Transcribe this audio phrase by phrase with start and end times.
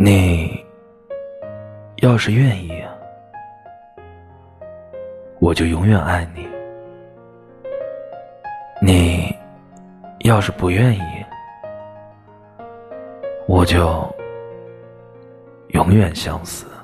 [0.00, 0.64] 你
[2.02, 2.70] 要是愿意
[5.40, 6.48] 我就永远爱你。
[8.80, 9.36] 你
[10.20, 11.02] 要是不愿意
[13.48, 14.08] 我就
[15.70, 16.77] 永远相思。